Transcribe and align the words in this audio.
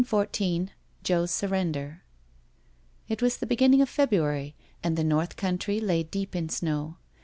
SCENE 0.03 0.25
XIV 0.33 0.69
JOPS 1.03 1.31
SURRENDER 1.31 2.01
It 3.07 3.21
was 3.21 3.37
the 3.37 3.45
beginning 3.45 3.83
of 3.83 3.89
February 3.89 4.55
and 4.81 4.97
the 4.97 5.03
North 5.03 5.35
Country 5.35 5.79
lay 5.79 6.01
deep 6.01 6.35
in 6.35 6.49
snow. 6.49 6.97